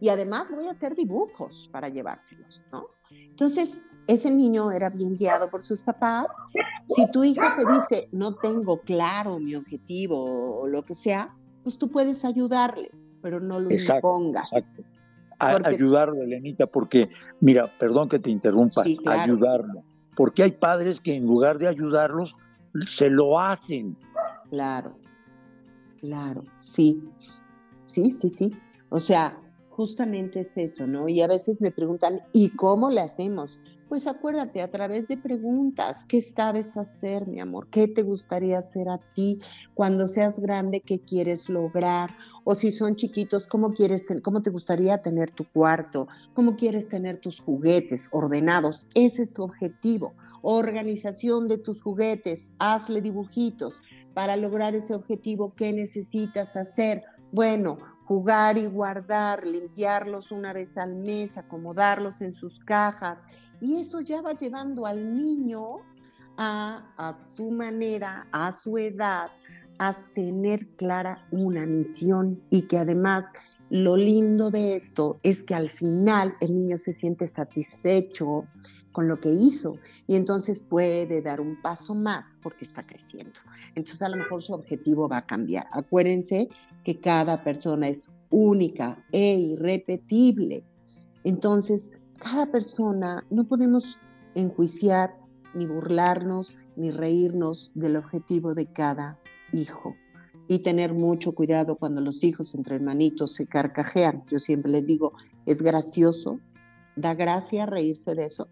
[0.00, 2.86] Y además voy a hacer dibujos para llevárselos, ¿no?
[3.10, 6.26] Entonces, ese niño era bien guiado por sus papás.
[6.94, 11.78] Si tu hijo te dice, no tengo claro mi objetivo o lo que sea, pues
[11.78, 12.90] tú puedes ayudarle,
[13.22, 14.52] pero no lo impongas.
[14.52, 14.82] Exacto.
[15.38, 19.82] Ayudarlo, Elenita, porque, mira, perdón que te interrumpa, ayudarlo.
[20.16, 22.34] Porque hay padres que en lugar de ayudarlos,
[22.86, 23.96] se lo hacen.
[24.48, 24.96] Claro,
[25.98, 27.06] claro, sí,
[27.86, 28.56] sí, sí, sí.
[28.88, 29.38] O sea,
[29.70, 31.08] justamente es eso, ¿no?
[31.08, 33.60] Y a veces me preguntan, ¿y cómo le hacemos?
[33.88, 37.68] Pues acuérdate, a través de preguntas, ¿qué sabes hacer, mi amor?
[37.70, 39.40] ¿Qué te gustaría hacer a ti
[39.74, 40.80] cuando seas grande?
[40.80, 42.10] ¿Qué quieres lograr?
[42.42, 46.08] O si son chiquitos, ¿cómo, quieres cómo te gustaría tener tu cuarto?
[46.34, 48.88] ¿Cómo quieres tener tus juguetes ordenados?
[48.96, 50.14] Ese es tu objetivo.
[50.42, 53.78] Organización de tus juguetes, hazle dibujitos.
[54.14, 57.04] Para lograr ese objetivo, ¿qué necesitas hacer?
[57.30, 63.18] Bueno, jugar y guardar, limpiarlos una vez al mes, acomodarlos en sus cajas,
[63.60, 65.78] y eso ya va llevando al niño
[66.36, 69.28] a, a su manera, a su edad,
[69.78, 73.32] a tener clara una misión y que además
[73.68, 78.46] lo lindo de esto es que al final el niño se siente satisfecho
[78.92, 83.40] con lo que hizo y entonces puede dar un paso más porque está creciendo.
[83.74, 85.66] Entonces a lo mejor su objetivo va a cambiar.
[85.72, 86.48] Acuérdense
[86.86, 90.62] que cada persona es única e irrepetible.
[91.24, 93.98] Entonces cada persona, no podemos
[94.36, 95.16] enjuiciar,
[95.52, 99.18] ni burlarnos, ni reírnos del objetivo de cada
[99.52, 99.96] hijo.
[100.46, 104.22] Y tener mucho cuidado cuando los hijos entre hermanitos se carcajean.
[104.30, 105.12] Yo siempre les digo,
[105.44, 106.38] es gracioso,
[106.94, 108.46] da gracia reírse de eso.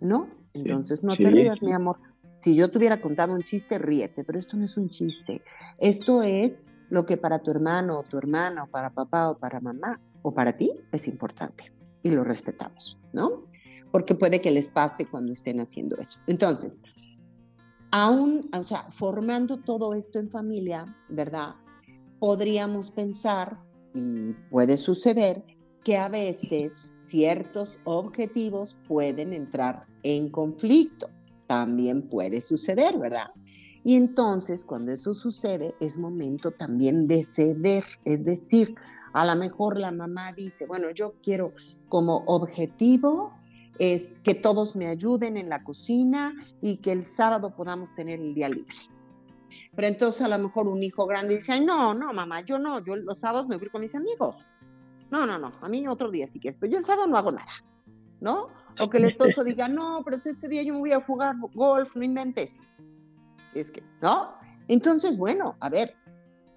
[0.00, 0.28] ¿No?
[0.54, 2.00] Entonces no te rías, mi amor.
[2.34, 5.40] Si yo te hubiera contado un chiste, ríete, pero esto no es un chiste.
[5.78, 9.60] Esto es lo que para tu hermano o tu hermana o para papá o para
[9.60, 13.44] mamá o para ti es importante y lo respetamos, ¿no?
[13.90, 16.20] Porque puede que les pase cuando estén haciendo eso.
[16.26, 16.82] Entonces,
[17.92, 21.54] aún, o sea, formando todo esto en familia, ¿verdad?
[22.18, 23.58] Podríamos pensar,
[23.94, 25.42] y puede suceder,
[25.84, 31.08] que a veces ciertos objetivos pueden entrar en conflicto.
[31.46, 33.30] También puede suceder, ¿verdad?
[33.84, 37.84] Y entonces, cuando eso sucede, es momento también de ceder.
[38.04, 38.74] Es decir,
[39.12, 41.52] a lo mejor la mamá dice, bueno, yo quiero
[41.88, 43.34] como objetivo
[43.78, 48.34] es que todos me ayuden en la cocina y que el sábado podamos tener el
[48.34, 48.74] día libre.
[49.74, 52.84] Pero entonces a lo mejor un hijo grande dice, Ay, no, no, mamá, yo no,
[52.84, 54.36] yo los sábados me voy con mis amigos.
[55.10, 57.32] No, no, no, a mí otro día sí quieres, pero yo el sábado no hago
[57.32, 57.52] nada,
[58.20, 58.48] ¿no?
[58.80, 61.94] O que el esposo diga, no, pero ese día yo me voy a jugar golf,
[61.94, 62.50] no inventes.
[63.54, 64.34] Es que, ¿no?
[64.68, 65.94] Entonces, bueno, a ver,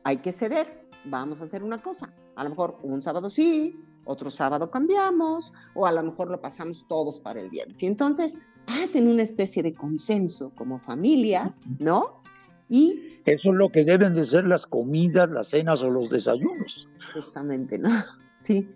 [0.04, 2.14] hay que ceder, vamos a hacer una cosa.
[2.36, 6.86] A lo mejor un sábado sí, otro sábado cambiamos, o a lo mejor lo pasamos
[6.88, 7.82] todos para el viernes.
[7.82, 12.22] Y entonces hacen una especie de consenso como familia, ¿no?
[12.70, 16.88] Y eso es lo que deben de ser las comidas, las cenas o los desayunos.
[17.14, 17.90] Justamente, ¿no?
[18.46, 18.70] Sí,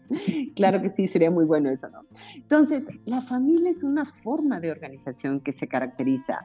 [0.56, 2.04] claro que sí, sería muy bueno eso, ¿no?
[2.34, 6.40] Entonces, la familia es una forma de organización que se caracteriza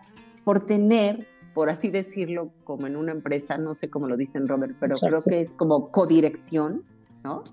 [0.45, 4.77] por tener, por así decirlo, como en una empresa, no sé cómo lo dicen Robert,
[4.81, 6.83] pero creo que es como codirección,
[7.23, 7.45] ¿no?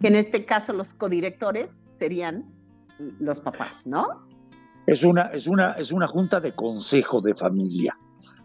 [0.00, 2.44] Que en este caso los codirectores serían
[3.20, 4.06] los papás, ¿no?
[4.86, 7.96] Es una, es una, es una junta de consejo de familia.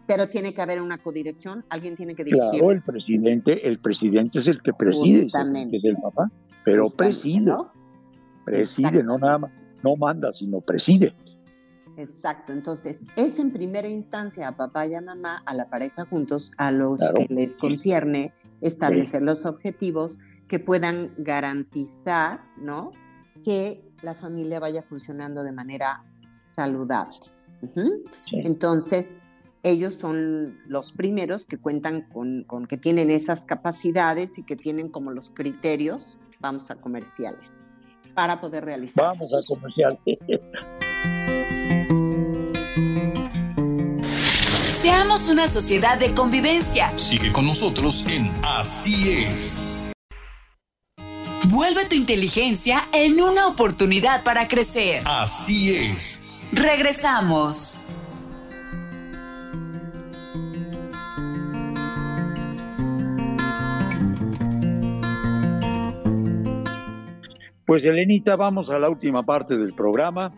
[0.06, 2.50] Pero tiene que haber una codirección, alguien tiene que dirigir.
[2.50, 6.30] Claro, el presidente, el presidente es el que preside, es el papá,
[6.64, 7.72] pero preside, ¿no?
[8.44, 11.14] preside, no nada más, no manda, sino preside.
[11.96, 16.52] Exacto, entonces es en primera instancia a papá y a mamá, a la pareja juntos,
[16.56, 22.92] a los que les concierne establecer los objetivos que puedan garantizar, ¿no?
[23.44, 26.04] Que la familia vaya funcionando de manera
[26.40, 27.18] saludable.
[28.32, 29.18] Entonces,
[29.62, 35.12] ellos son los primeros que cuentan con, que tienen esas capacidades y que tienen como
[35.12, 37.70] los criterios, vamos a comerciales,
[38.14, 39.04] para poder realizar.
[39.04, 39.98] Vamos a comerciales.
[44.82, 46.90] Seamos una sociedad de convivencia.
[46.98, 49.56] Sigue con nosotros en Así es.
[51.50, 55.04] Vuelve tu inteligencia en una oportunidad para crecer.
[55.04, 56.42] Así es.
[56.50, 57.86] Regresamos.
[67.64, 70.34] Pues Elenita, vamos a la última parte del programa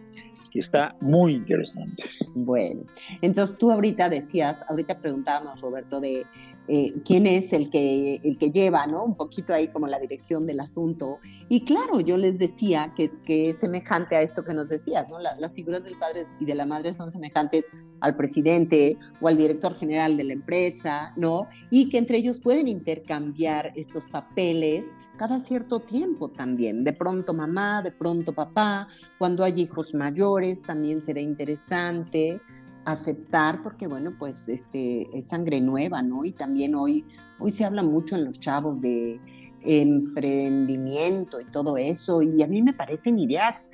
[0.50, 2.04] que está muy interesante.
[2.34, 2.82] Bueno,
[3.22, 6.26] entonces tú ahorita decías, ahorita preguntábamos, Roberto, de
[6.66, 9.04] eh, quién es el que, el que lleva, ¿no?
[9.04, 11.18] Un poquito ahí como la dirección del asunto.
[11.50, 15.08] Y claro, yo les decía que es, que es semejante a esto que nos decías,
[15.10, 15.18] ¿no?
[15.20, 17.66] las figuras del padre y de la madre son semejantes
[18.00, 21.46] al presidente o al director general de la empresa, ¿no?
[21.70, 26.84] Y que entre ellos pueden intercambiar estos papeles cada cierto tiempo también.
[26.84, 28.88] De pronto mamá, de pronto papá.
[29.18, 32.40] Cuando hay hijos mayores también será interesante
[32.84, 36.24] aceptar porque bueno, pues este es sangre nueva, ¿no?
[36.24, 37.04] Y también hoy
[37.38, 39.20] hoy se habla mucho en los chavos de
[39.62, 43.66] emprendimiento y todo eso y a mí me parecen ideas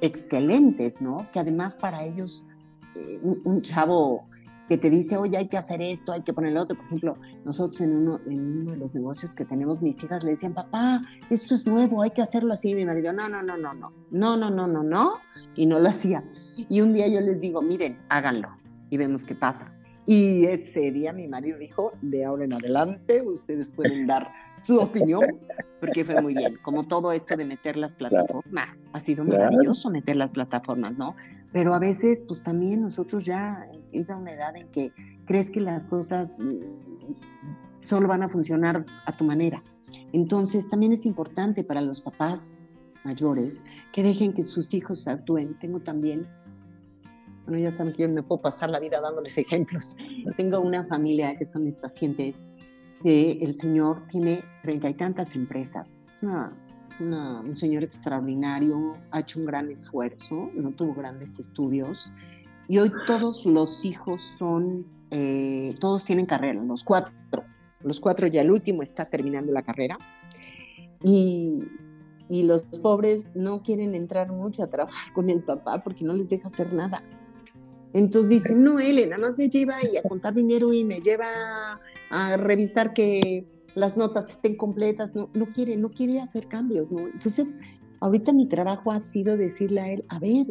[0.00, 1.26] excelentes, ¿no?
[1.32, 2.44] Que además para ellos
[2.94, 4.26] eh, un chavo
[4.72, 6.76] que te dice, oye, hay que hacer esto, hay que poner lo otro.
[6.76, 11.02] Por ejemplo, nosotros en uno, de los negocios que tenemos, mis hijas le decían, papá,
[11.28, 12.70] esto es nuevo, hay que hacerlo así.
[12.70, 15.12] Y mi marido, no, no, no, no, no, no, no, no, no, no.
[15.56, 16.24] Y no lo hacía.
[16.70, 18.48] Y un día yo les digo, miren, háganlo
[18.88, 19.70] y vemos qué pasa.
[20.04, 25.38] Y ese día mi marido dijo, de ahora en adelante ustedes pueden dar su opinión,
[25.80, 26.58] porque fue muy bien.
[26.62, 31.14] Como todo esto de meter las plataformas, ha sido maravilloso meter las plataformas, ¿no?
[31.52, 34.92] Pero a veces, pues también nosotros ya llega una edad en que
[35.24, 39.62] crees que las cosas mm, solo van a funcionar a tu manera.
[40.12, 42.58] Entonces también es importante para los papás
[43.04, 43.62] mayores
[43.92, 45.58] que dejen que sus hijos actúen.
[45.58, 46.26] Tengo también
[47.46, 49.96] bueno, ya saben que yo me puedo pasar la vida dándoles ejemplos.
[50.36, 52.36] Tengo una familia que son mis pacientes,
[53.02, 56.06] que el señor tiene treinta y tantas empresas.
[56.08, 56.22] Es,
[57.00, 62.10] un señor extraordinario, ha hecho un gran esfuerzo, no tuvo grandes estudios.
[62.68, 67.44] Y hoy todos los hijos son, eh, todos tienen carrera, los cuatro.
[67.80, 69.98] Los cuatro ya el último está terminando la carrera.
[71.02, 71.64] Y,
[72.28, 76.30] y los pobres no quieren entrar mucho a trabajar con el papá porque no les
[76.30, 77.02] deja hacer nada.
[77.94, 81.78] Entonces dicen, no, él nada más me lleva y a contar dinero y me lleva
[82.10, 87.00] a revisar que las notas estén completas, no, no quiere, no quiere hacer cambios, ¿no?
[87.00, 87.56] Entonces,
[88.00, 90.46] ahorita mi trabajo ha sido decirle a él, a ver,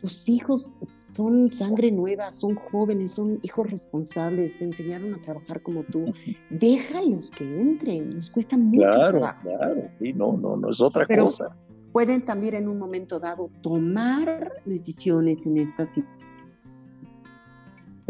[0.00, 0.76] tus hijos
[1.12, 6.12] son sangre nueva, son jóvenes, son hijos responsables, se enseñaron a trabajar como tú.
[6.50, 9.40] Déjalos que entren, nos cuesta mucho claro, trabajo.
[9.42, 11.56] Claro, sí, no, no, no es otra Pero cosa.
[11.92, 16.29] Pueden también en un momento dado tomar decisiones en esta situación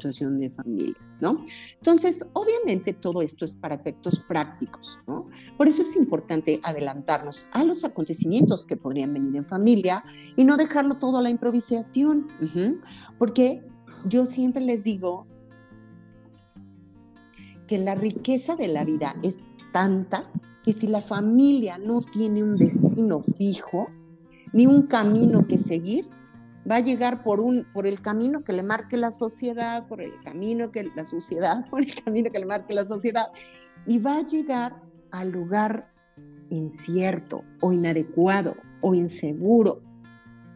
[0.00, 1.44] de familia, ¿no?
[1.76, 5.28] Entonces, obviamente todo esto es para efectos prácticos, ¿no?
[5.56, 10.02] Por eso es importante adelantarnos a los acontecimientos que podrían venir en familia
[10.36, 12.80] y no dejarlo todo a la improvisación, ujú,
[13.18, 13.62] porque
[14.06, 15.26] yo siempre les digo
[17.66, 20.30] que la riqueza de la vida es tanta
[20.64, 23.88] que si la familia no tiene un destino fijo,
[24.52, 26.08] ni un camino que seguir,
[26.68, 30.12] va a llegar por un por el camino que le marque la sociedad, por el
[30.22, 33.26] camino que la sociedad, por el camino que le marque la sociedad
[33.86, 35.84] y va a llegar al lugar
[36.50, 39.82] incierto o inadecuado o inseguro.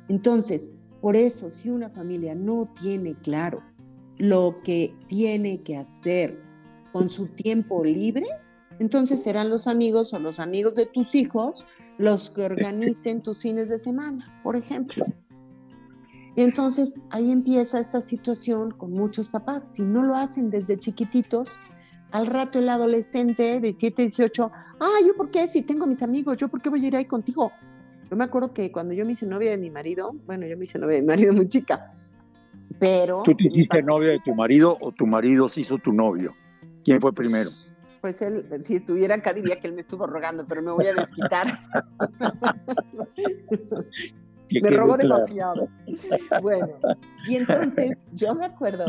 [0.08, 3.62] Entonces, por eso si una familia no tiene claro
[4.18, 6.40] lo que tiene que hacer
[6.92, 8.26] con su tiempo libre,
[8.78, 11.64] entonces serán los amigos o los amigos de tus hijos
[11.98, 15.06] los que organicen tus fines de semana, por ejemplo.
[16.36, 19.72] Y entonces ahí empieza esta situación con muchos papás.
[19.74, 21.58] Si no lo hacen desde chiquititos,
[22.10, 25.46] al rato el adolescente de 7, 18, ah, ¿yo por qué?
[25.46, 27.52] Si tengo mis amigos, ¿yo por qué voy a ir ahí contigo?
[28.10, 30.64] Yo me acuerdo que cuando yo me hice novia de mi marido, bueno, yo me
[30.64, 31.88] hice novia de mi marido muy chica,
[32.78, 33.22] pero...
[33.24, 36.34] ¿Tú te hiciste novia de tu marido o tu marido se hizo tu novio?
[36.84, 37.50] ¿Quién fue primero?
[38.00, 40.94] Pues él, si estuviera acá, diría que él me estuvo rogando, pero me voy a
[40.94, 41.60] desquitar.
[44.60, 45.14] Que me robó claro.
[45.26, 45.68] demasiado.
[46.42, 46.68] Bueno,
[47.28, 48.84] y entonces yo me acuerdo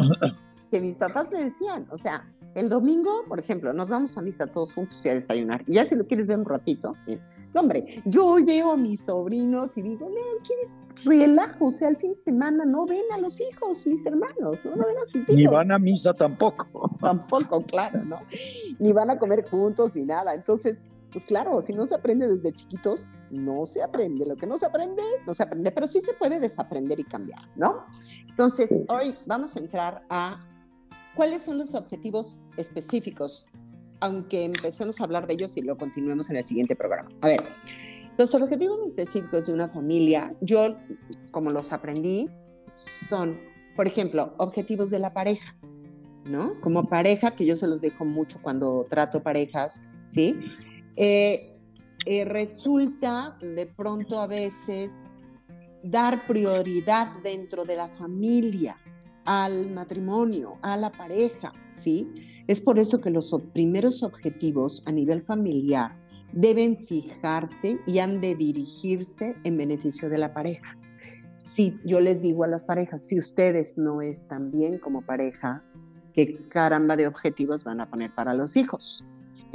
[0.72, 4.48] que mis papás me decían, o sea, el domingo, por ejemplo, nos vamos a misa
[4.48, 5.64] todos juntos y a desayunar.
[5.68, 6.94] Y ya si lo quieres ver un ratito.
[7.54, 10.74] No, hombre, yo hoy veo a mis sobrinos y digo, no, ¿quieres
[11.06, 11.66] relajo?
[11.66, 14.86] O sea, el fin de semana no ven a los hijos, mis hermanos, no, no
[14.86, 15.36] ven a sus hijos.
[15.36, 16.90] Ni van a misa tampoco.
[17.00, 18.20] Tampoco, claro, ¿no?
[18.80, 20.34] Ni van a comer juntos ni nada.
[20.34, 20.82] Entonces,
[21.16, 24.26] pues claro, si no se aprende desde chiquitos, no se aprende.
[24.26, 27.40] Lo que no se aprende, no se aprende, pero sí se puede desaprender y cambiar,
[27.56, 27.86] ¿no?
[28.28, 30.46] Entonces, hoy vamos a entrar a
[31.16, 33.46] cuáles son los objetivos específicos,
[34.02, 37.08] aunque empecemos a hablar de ellos y lo continuemos en el siguiente programa.
[37.22, 37.42] A ver,
[38.18, 40.76] los objetivos específicos de una familia, yo
[41.32, 42.30] como los aprendí,
[42.68, 43.40] son,
[43.78, 45.56] por ejemplo, objetivos de la pareja,
[46.26, 46.60] ¿no?
[46.60, 50.38] Como pareja, que yo se los dejo mucho cuando trato parejas, ¿sí?
[50.96, 51.52] Eh,
[52.06, 54.94] eh, resulta de pronto a veces
[55.84, 58.78] dar prioridad dentro de la familia
[59.26, 62.08] al matrimonio, a la pareja, ¿sí?
[62.48, 65.96] Es por eso que los primeros objetivos a nivel familiar
[66.32, 70.78] deben fijarse y han de dirigirse en beneficio de la pareja.
[71.56, 75.64] Si yo les digo a las parejas, si ustedes no están bien como pareja,
[76.14, 79.06] ¿qué caramba de objetivos van a poner para los hijos?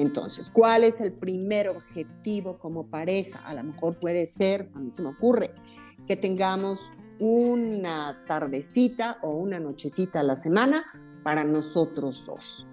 [0.01, 3.38] Entonces, ¿cuál es el primer objetivo como pareja?
[3.46, 5.53] A lo mejor puede ser, a mí se me ocurre,
[6.07, 6.88] que tengamos
[7.18, 10.86] una tardecita o una nochecita a la semana
[11.22, 12.66] para nosotros dos.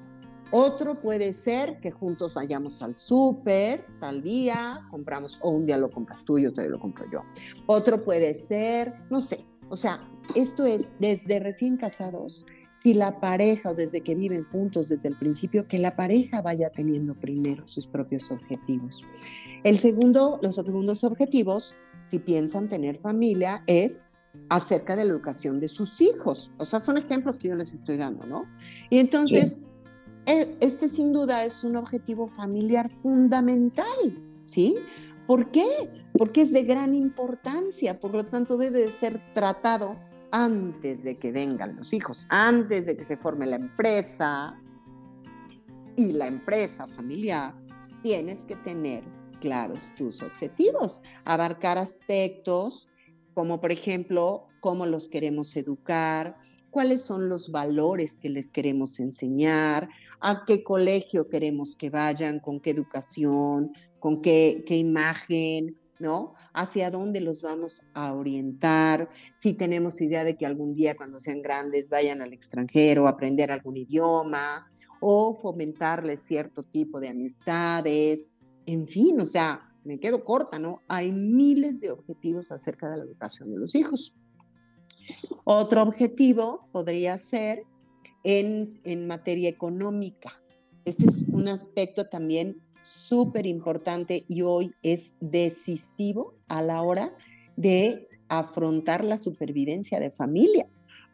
[0.51, 5.91] Otro puede ser que juntos vayamos al súper tal día, compramos, o un día lo
[5.91, 7.23] compras tú y otro día lo compro yo.
[7.65, 9.99] Otro puede ser, no sé, o sea,
[10.33, 12.45] esto es desde recién casados,
[12.87, 16.69] si la pareja o desde que viven juntos desde el principio, que la pareja vaya
[16.69, 19.01] teniendo primero sus propios objetivos.
[19.65, 24.05] El segundo, los segundos objetivos, si piensan tener familia, es
[24.47, 26.53] acerca de la educación de sus hijos.
[26.59, 28.45] O sea, son ejemplos que yo les estoy dando, ¿no?
[28.89, 29.59] Y entonces,
[30.25, 33.97] eh, este sin duda es un objetivo familiar fundamental,
[34.45, 34.75] ¿sí?
[35.25, 35.67] ¿Por qué?
[36.17, 39.97] Porque es de gran importancia, por lo tanto debe de ser tratado
[40.31, 44.59] antes de que vengan los hijos, antes de que se forme la empresa
[45.95, 47.53] y la empresa familiar,
[48.03, 49.03] tienes que tener
[49.39, 52.89] claros tus objetivos, abarcar aspectos
[53.33, 56.37] como por ejemplo cómo los queremos educar,
[56.71, 62.59] cuáles son los valores que les queremos enseñar, a qué colegio queremos que vayan, con
[62.59, 66.33] qué educación, con qué, imagen, ¿no?
[66.53, 71.41] Hacia dónde los vamos a orientar, si tenemos idea de que algún día cuando sean
[71.41, 74.69] grandes vayan al extranjero a aprender algún idioma
[74.99, 78.29] o fomentarles cierto tipo de amistades,
[78.65, 80.81] en fin, o sea, me quedo corta, ¿no?
[80.87, 84.13] Hay miles de objetivos acerca de la educación de los hijos.
[85.45, 87.63] Otro objetivo podría ser
[88.23, 90.33] en, en materia económica.
[90.83, 97.13] Este es un aspecto también súper importante y hoy es decisivo a la hora
[97.55, 100.67] de afrontar la supervivencia de familia,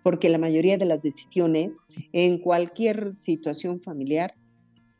[0.04, 1.78] porque la mayoría de las decisiones
[2.12, 4.36] en cualquier situación familiar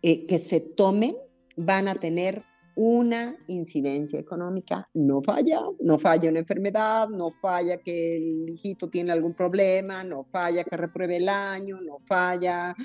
[0.02, 1.16] eh, que se tomen
[1.56, 2.44] van a tener
[2.76, 4.90] una incidencia económica.
[4.94, 10.24] No falla, no falla una enfermedad, no falla que el hijito tiene algún problema, no
[10.24, 12.76] falla que repruebe el año, no falla,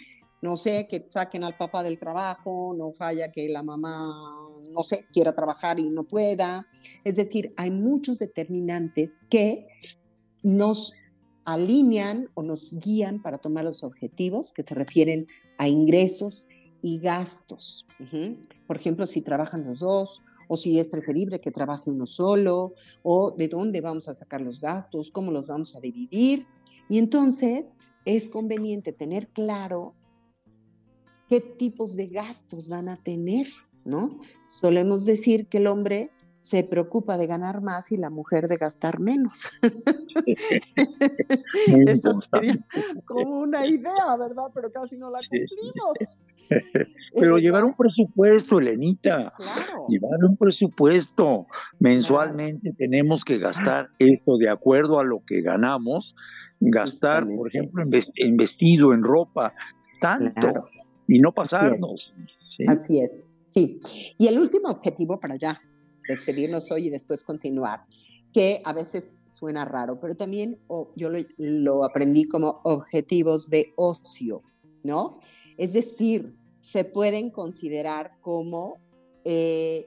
[0.41, 4.09] no sé, que saquen al papá del trabajo, no falla que la mamá,
[4.75, 6.67] no sé, quiera trabajar y no pueda.
[7.05, 9.67] Es decir, hay muchos determinantes que
[10.43, 10.93] nos
[11.45, 15.27] alinean o nos guían para tomar los objetivos que se refieren
[15.57, 16.47] a ingresos
[16.83, 17.87] y gastos.
[18.67, 23.33] Por ejemplo, si trabajan los dos, o si es preferible que trabaje uno solo, o
[23.33, 26.47] de dónde vamos a sacar los gastos, cómo los vamos a dividir.
[26.89, 27.67] Y entonces
[28.05, 29.95] es conveniente tener claro
[31.29, 33.47] qué tipos de gastos van a tener,
[33.85, 34.21] ¿no?
[34.47, 39.01] Solemos decir que el hombre se preocupa de ganar más y la mujer de gastar
[39.01, 39.47] menos.
[41.67, 42.59] Eso sería
[43.05, 44.45] como una idea, ¿verdad?
[44.55, 46.21] Pero casi no la cumplimos.
[47.15, 49.33] Pero llevar un presupuesto, Elenita,
[49.89, 51.47] llevar un presupuesto.
[51.79, 56.15] Mensualmente tenemos que gastar esto de acuerdo a lo que ganamos,
[56.61, 59.53] gastar, por ejemplo, en, vestido, en ropa,
[60.01, 60.49] tanto,
[61.09, 62.13] y no pasarnos.
[62.69, 63.81] Así es, sí.
[64.19, 65.61] Y el último objetivo para ya
[66.09, 67.85] despedirnos hoy y después continuar,
[68.33, 70.59] que a veces suena raro, pero también
[70.97, 74.43] yo lo, lo aprendí como objetivos de ocio,
[74.85, 75.19] ¿no?
[75.57, 78.77] Es decir, se pueden considerar como
[79.25, 79.87] eh,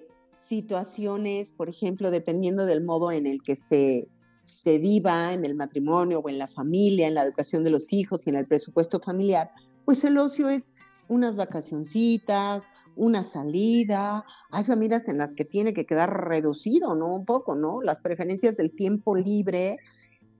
[0.49, 4.07] situaciones, por ejemplo, dependiendo del modo en el que se,
[4.43, 8.25] se viva en el matrimonio o en la familia, en la educación de los hijos
[8.25, 9.51] y en el presupuesto familiar,
[9.85, 10.71] pues el ocio es
[11.11, 14.23] unas vacacioncitas, una salida.
[14.49, 17.13] Hay familias en las que tiene que quedar reducido, ¿no?
[17.13, 17.81] Un poco, ¿no?
[17.81, 19.77] Las preferencias del tiempo libre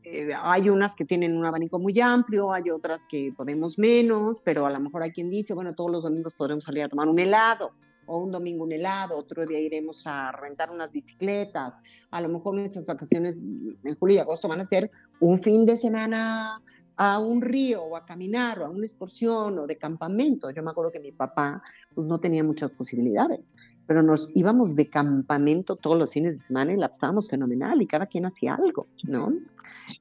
[0.04, 4.66] eh, hay unas que tienen un abanico muy amplio, hay otras que podemos menos, pero
[4.66, 7.20] a lo mejor hay quien dice, bueno, todos los domingos podremos salir a tomar un
[7.20, 7.72] helado,
[8.08, 11.76] o un domingo un helado, otro día iremos a rentar unas bicicletas,
[12.10, 15.78] a lo mejor nuestras vacaciones en julio y agosto van a ser un fin de
[15.78, 16.62] semana
[17.04, 20.52] a un río o a caminar o a una excursión o de campamento.
[20.52, 21.64] Yo me acuerdo que mi papá
[21.96, 23.56] pues, no tenía muchas posibilidades,
[23.88, 27.88] pero nos íbamos de campamento todos los fines de semana y la pasábamos fenomenal y
[27.88, 29.34] cada quien hacía algo, ¿no?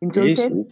[0.03, 0.67] Entonces,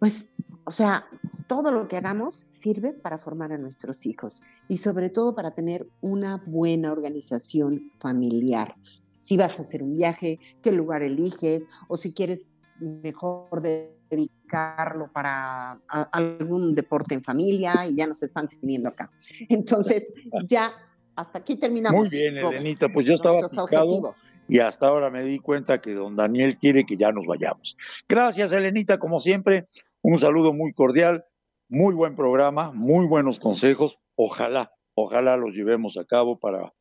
[0.00, 0.28] pues,
[0.64, 1.06] o sea,
[1.46, 5.86] todo lo que hagamos sirve para formar a nuestros hijos y sobre todo para tener
[6.00, 8.74] una buena organización familiar.
[9.14, 12.48] Si vas a hacer un viaje, qué lugar eliges o si quieres
[12.80, 15.80] mejor dedicarlo para
[16.12, 19.10] algún deporte en familia y ya nos están definiendo acá.
[19.48, 20.06] Entonces,
[20.46, 20.72] ya
[21.16, 22.08] hasta aquí terminamos.
[22.08, 24.12] Muy bien, Elenita, pues yo estaba picado
[24.48, 27.76] y hasta ahora me di cuenta que don Daniel quiere que ya nos vayamos.
[28.08, 29.66] Gracias, Elenita, como siempre,
[30.00, 31.24] un saludo muy cordial,
[31.68, 33.98] muy buen programa, muy buenos consejos.
[34.14, 36.72] Ojalá, ojalá los llevemos a cabo para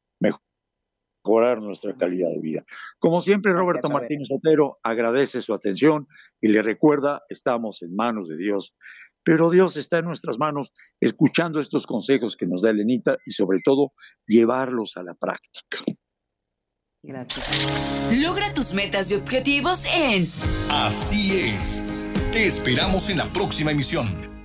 [1.28, 2.64] mejorar nuestra calidad de vida.
[3.00, 6.08] Como siempre, Roberto Martínez Otero agradece su atención
[6.40, 8.74] y le recuerda, estamos en manos de Dios,
[9.24, 10.72] pero Dios está en nuestras manos
[11.02, 13.92] escuchando estos consejos que nos da Elenita y sobre todo
[14.26, 15.84] llevarlos a la práctica.
[17.04, 18.10] Gracias.
[18.18, 20.30] Logra tus metas y objetivos en
[20.70, 21.86] Así es.
[22.32, 24.37] Te esperamos en la próxima emisión.